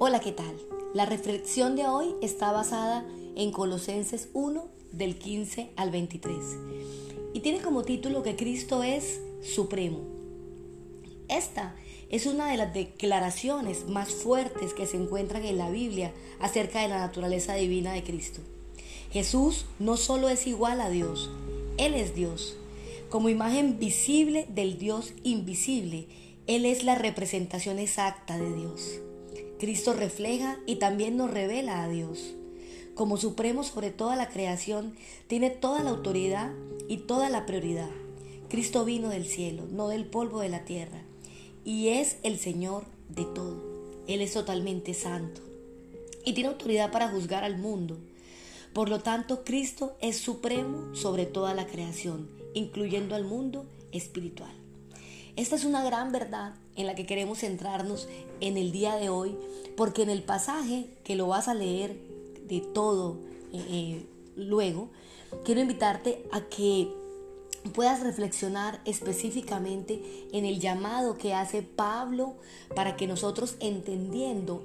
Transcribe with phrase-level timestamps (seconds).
[0.00, 0.54] Hola, ¿qué tal?
[0.94, 6.36] La reflexión de hoy está basada en Colosenses 1 del 15 al 23
[7.34, 10.02] y tiene como título que Cristo es supremo.
[11.26, 11.74] Esta
[12.10, 16.88] es una de las declaraciones más fuertes que se encuentran en la Biblia acerca de
[16.88, 18.40] la naturaleza divina de Cristo.
[19.10, 21.28] Jesús no solo es igual a Dios,
[21.76, 22.56] Él es Dios.
[23.08, 26.06] Como imagen visible del Dios invisible,
[26.46, 29.00] Él es la representación exacta de Dios.
[29.58, 32.34] Cristo refleja y también nos revela a Dios.
[32.94, 34.94] Como supremo sobre toda la creación,
[35.26, 36.52] tiene toda la autoridad
[36.88, 37.90] y toda la prioridad.
[38.48, 41.02] Cristo vino del cielo, no del polvo de la tierra,
[41.64, 43.62] y es el Señor de todo.
[44.06, 45.42] Él es totalmente santo
[46.24, 47.98] y tiene autoridad para juzgar al mundo.
[48.72, 54.52] Por lo tanto, Cristo es supremo sobre toda la creación, incluyendo al mundo espiritual.
[55.36, 58.08] Esta es una gran verdad en la que queremos centrarnos
[58.40, 59.36] en el día de hoy,
[59.76, 61.98] porque en el pasaje que lo vas a leer
[62.46, 63.18] de todo
[63.52, 64.88] eh, eh, luego,
[65.44, 66.88] quiero invitarte a que
[67.74, 70.00] puedas reflexionar específicamente
[70.32, 72.36] en el llamado que hace Pablo
[72.74, 74.62] para que nosotros entendiendo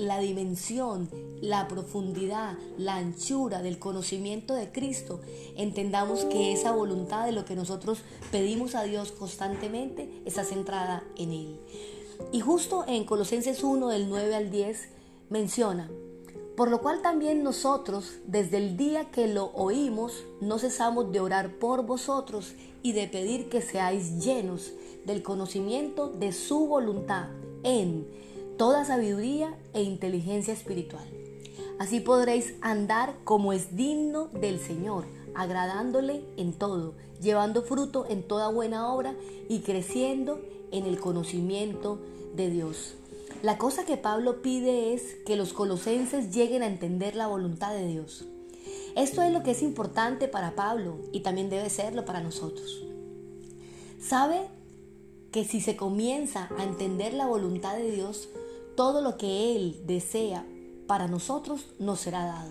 [0.00, 1.10] la dimensión,
[1.42, 5.20] la profundidad, la anchura del conocimiento de Cristo,
[5.56, 7.98] entendamos que esa voluntad de lo que nosotros
[8.32, 11.60] pedimos a Dios constantemente está centrada en Él.
[12.32, 14.88] Y justo en Colosenses 1 del 9 al 10
[15.28, 15.90] menciona,
[16.56, 21.58] por lo cual también nosotros, desde el día que lo oímos, no cesamos de orar
[21.58, 24.72] por vosotros y de pedir que seáis llenos
[25.04, 27.28] del conocimiento de su voluntad
[27.62, 28.06] en
[28.60, 31.08] toda sabiduría e inteligencia espiritual.
[31.78, 38.50] Así podréis andar como es digno del Señor, agradándole en todo, llevando fruto en toda
[38.50, 39.14] buena obra
[39.48, 42.00] y creciendo en el conocimiento
[42.36, 42.96] de Dios.
[43.42, 47.86] La cosa que Pablo pide es que los colosenses lleguen a entender la voluntad de
[47.86, 48.26] Dios.
[48.94, 52.84] Esto es lo que es importante para Pablo y también debe serlo para nosotros.
[53.98, 54.48] Sabe
[55.32, 58.28] que si se comienza a entender la voluntad de Dios,
[58.76, 60.46] todo lo que Él desea
[60.86, 62.50] para nosotros nos será dado.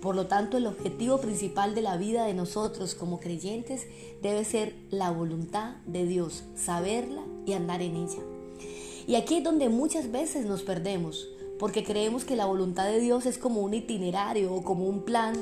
[0.00, 3.86] Por lo tanto, el objetivo principal de la vida de nosotros como creyentes
[4.22, 8.22] debe ser la voluntad de Dios, saberla y andar en ella.
[9.06, 11.28] Y aquí es donde muchas veces nos perdemos,
[11.58, 15.34] porque creemos que la voluntad de Dios es como un itinerario o como un plan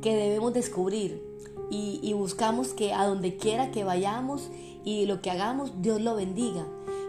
[0.00, 1.22] que debemos descubrir
[1.70, 4.50] y, y buscamos que a donde quiera que vayamos
[4.84, 6.66] y lo que hagamos, Dios lo bendiga.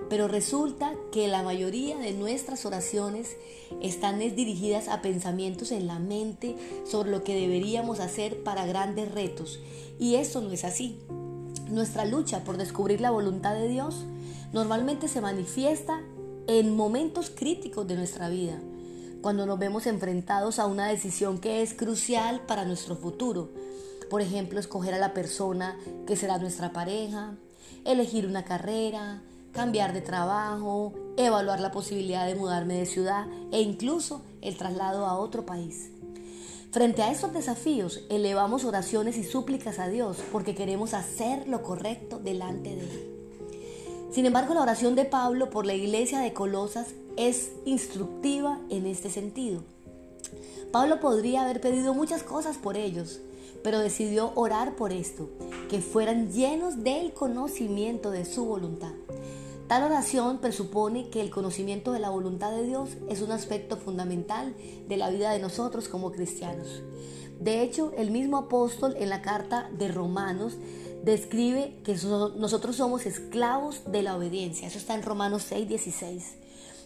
[0.09, 3.35] Pero resulta que la mayoría de nuestras oraciones
[3.81, 9.59] están dirigidas a pensamientos en la mente sobre lo que deberíamos hacer para grandes retos.
[10.00, 11.00] Y eso no es así.
[11.69, 14.06] Nuestra lucha por descubrir la voluntad de Dios
[14.53, 16.01] normalmente se manifiesta
[16.47, 18.57] en momentos críticos de nuestra vida,
[19.22, 23.50] cuando nos vemos enfrentados a una decisión que es crucial para nuestro futuro.
[24.09, 27.35] Por ejemplo, escoger a la persona que será nuestra pareja,
[27.84, 29.22] elegir una carrera,
[29.52, 35.18] cambiar de trabajo, evaluar la posibilidad de mudarme de ciudad e incluso el traslado a
[35.18, 35.91] otro país.
[36.72, 42.19] Frente a estos desafíos, elevamos oraciones y súplicas a Dios porque queremos hacer lo correcto
[42.19, 43.18] delante de Él.
[44.12, 46.88] Sin embargo, la oración de Pablo por la iglesia de Colosas
[47.18, 49.63] es instructiva en este sentido.
[50.72, 53.22] Pablo podría haber pedido muchas cosas por ellos,
[53.63, 55.29] pero decidió orar por esto,
[55.69, 58.94] que fueran llenos del conocimiento de su voluntad.
[59.68, 64.56] Tal oración presupone que el conocimiento de la voluntad de Dios es un aspecto fundamental
[64.88, 66.84] de la vida de nosotros como cristianos.
[67.40, 70.57] De hecho, el mismo apóstol en la carta de Romanos
[71.03, 71.95] describe que
[72.38, 74.68] nosotros somos esclavos de la obediencia.
[74.68, 76.35] Eso está en Romanos 6, 16.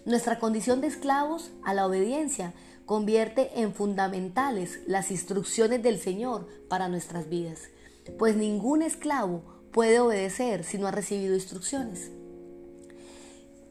[0.05, 2.53] Nuestra condición de esclavos a la obediencia
[2.86, 7.69] convierte en fundamentales las instrucciones del Señor para nuestras vidas,
[8.18, 12.12] pues ningún esclavo puede obedecer si no ha recibido instrucciones.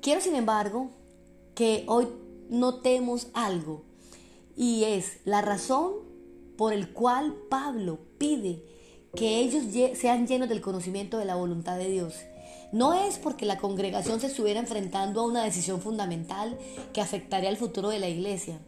[0.00, 0.90] Quiero, sin embargo,
[1.54, 2.08] que hoy
[2.48, 3.82] notemos algo
[4.56, 5.92] y es la razón
[6.56, 8.62] por el cual Pablo pide
[9.14, 9.64] que ellos
[9.98, 12.14] sean llenos del conocimiento de la voluntad de Dios.
[12.72, 16.56] No es porque la congregación se estuviera enfrentando a una decisión fundamental
[16.92, 18.60] que afectaría el futuro de la iglesia.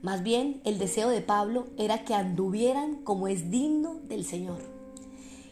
[0.00, 4.58] Más bien, el deseo de Pablo era que anduvieran como es digno del Señor.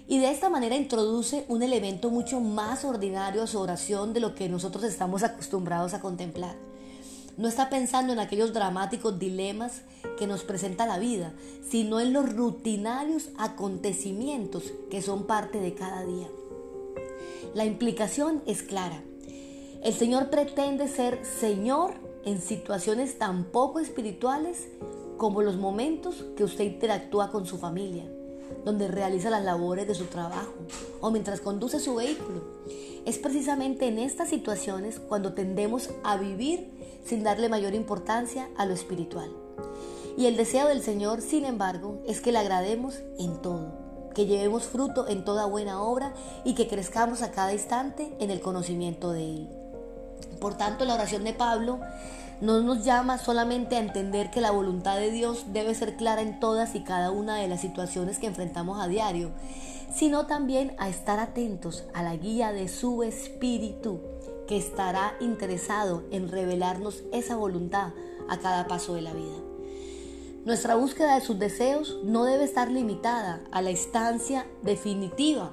[0.07, 4.37] Y de esta manera introduce un elemento mucho más ordinario a su oración de lo
[4.37, 6.55] que nosotros estamos acostumbrados a contemplar.
[7.37, 9.83] No está pensando en aquellos dramáticos dilemas
[10.17, 11.35] que nos presenta la vida,
[11.69, 16.29] sino en los rutinarios acontecimientos que son parte de cada día.
[17.53, 19.03] La implicación es clara.
[19.83, 24.67] El Señor pretende ser Señor en situaciones tan poco espirituales
[25.17, 28.05] como los momentos que usted interactúa con su familia,
[28.65, 30.53] donde realiza las labores de su trabajo
[31.01, 32.43] o mientras conduce su vehículo.
[33.07, 38.75] Es precisamente en estas situaciones cuando tendemos a vivir sin darle mayor importancia a lo
[38.75, 39.31] espiritual.
[40.19, 44.65] Y el deseo del Señor, sin embargo, es que le agrademos en todo, que llevemos
[44.65, 46.13] fruto en toda buena obra
[46.45, 49.66] y que crezcamos a cada instante en el conocimiento de Él.
[50.41, 51.81] Por tanto, la oración de Pablo
[52.41, 56.39] no nos llama solamente a entender que la voluntad de Dios debe ser clara en
[56.39, 59.31] todas y cada una de las situaciones que enfrentamos a diario,
[59.95, 64.01] sino también a estar atentos a la guía de su espíritu,
[64.47, 67.93] que estará interesado en revelarnos esa voluntad
[68.29, 69.37] a cada paso de la vida.
[70.45, 75.53] Nuestra búsqueda de sus deseos no debe estar limitada a la instancia definitiva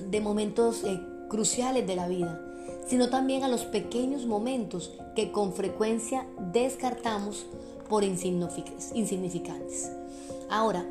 [0.00, 2.40] de momentos eh, cruciales de la vida,
[2.90, 7.46] sino también a los pequeños momentos que con frecuencia descartamos
[7.88, 9.92] por insignificantes.
[10.50, 10.84] Ahora,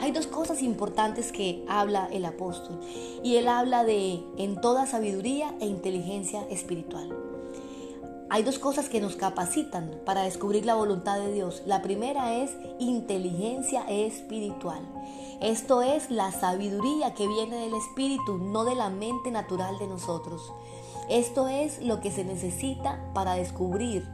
[0.00, 2.78] hay dos cosas importantes que habla el apóstol
[3.22, 7.08] y él habla de en toda sabiduría e inteligencia espiritual.
[8.28, 11.62] Hay dos cosas que nos capacitan para descubrir la voluntad de Dios.
[11.64, 14.80] La primera es inteligencia espiritual.
[15.40, 20.52] Esto es la sabiduría que viene del espíritu, no de la mente natural de nosotros.
[21.10, 24.08] Esto es lo que se necesita para descubrir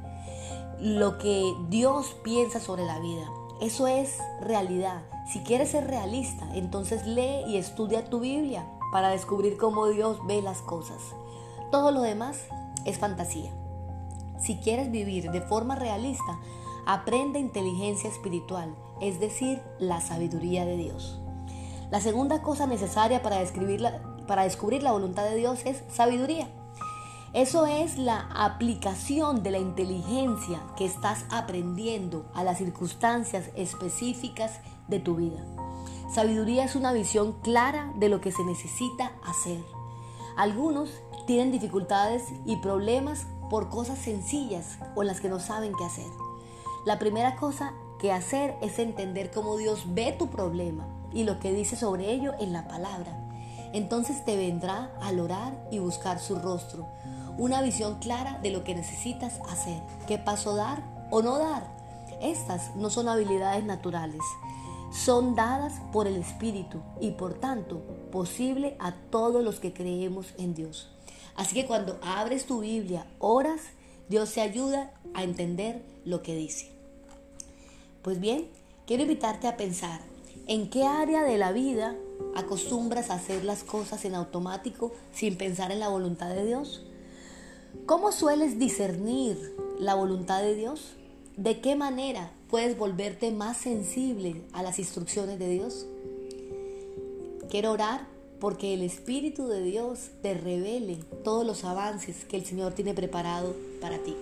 [0.81, 3.31] lo que Dios piensa sobre la vida.
[3.61, 5.03] Eso es realidad.
[5.31, 10.41] Si quieres ser realista, entonces lee y estudia tu Biblia para descubrir cómo Dios ve
[10.41, 11.03] las cosas.
[11.71, 12.47] Todo lo demás
[12.87, 13.51] es fantasía.
[14.41, 16.39] Si quieres vivir de forma realista,
[16.87, 21.21] aprende inteligencia espiritual, es decir, la sabiduría de Dios.
[21.91, 26.49] La segunda cosa necesaria para, descubrir la voluntad de Dios es sabiduría.
[27.37, 35.01] Eso es la aplicación de la inteligencia que estás aprendiendo a las circunstancias específicas de
[35.01, 35.45] tu vida.
[36.11, 39.63] Sabiduría es una visión clara de lo que se necesita hacer.
[40.39, 40.89] Algunos
[41.27, 46.11] tienen dificultades y problemas por cosas sencillas o las que no saben qué hacer.
[46.87, 51.53] La primera cosa que hacer es entender cómo Dios ve tu problema y lo que
[51.53, 53.29] dice sobre ello en la palabra.
[53.75, 56.87] Entonces te vendrá al orar y buscar su rostro
[57.39, 61.75] una visión clara de lo que necesitas hacer, qué paso dar o no dar.
[62.21, 64.23] Estas no son habilidades naturales,
[64.91, 70.55] son dadas por el Espíritu y por tanto posible a todos los que creemos en
[70.55, 70.91] Dios.
[71.37, 73.61] Así que cuando abres tu Biblia, oras,
[74.09, 76.71] Dios te ayuda a entender lo que dice.
[78.03, 78.49] Pues bien,
[78.87, 80.01] quiero invitarte a pensar
[80.47, 81.97] en qué área de la vida
[82.35, 86.85] acostumbras a hacer las cosas en automático sin pensar en la voluntad de Dios.
[87.85, 90.95] ¿Cómo sueles discernir la voluntad de Dios?
[91.37, 95.87] ¿De qué manera puedes volverte más sensible a las instrucciones de Dios?
[97.51, 98.07] Quiero orar
[98.41, 103.55] porque el Espíritu de Dios te revele todos los avances que el Señor tiene preparado
[103.81, 104.17] para ti.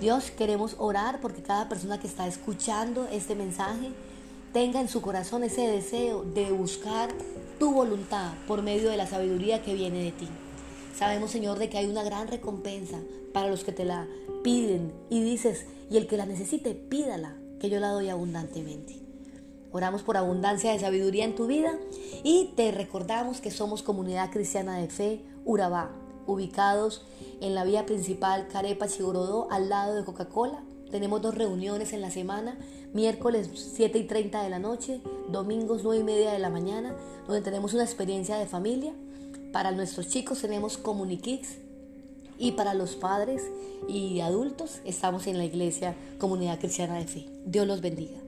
[0.00, 3.90] Dios, queremos orar porque cada persona que está escuchando este mensaje
[4.52, 7.10] tenga en su corazón ese deseo de buscar
[7.58, 10.28] tu voluntad por medio de la sabiduría que viene de ti.
[10.94, 13.00] Sabemos, Señor, de que hay una gran recompensa
[13.32, 14.06] para los que te la
[14.42, 19.00] piden y dices, y el que la necesite, pídala, que yo la doy abundantemente.
[19.72, 21.78] Oramos por abundancia de sabiduría en tu vida
[22.22, 25.90] y te recordamos que somos comunidad cristiana de fe Urabá,
[26.26, 27.02] ubicados
[27.40, 30.62] en la vía principal Carepa Chigorodó al lado de Coca-Cola.
[30.90, 32.58] Tenemos dos reuniones en la semana,
[32.92, 36.94] miércoles 7 y 30 de la noche, domingos 9 y media de la mañana,
[37.26, 38.92] donde tenemos una experiencia de familia
[39.52, 41.58] para nuestros chicos tenemos Comunikids
[42.38, 43.42] y para los padres
[43.88, 47.26] y adultos estamos en la iglesia Comunidad Cristiana de Fe.
[47.44, 48.21] Dios los bendiga.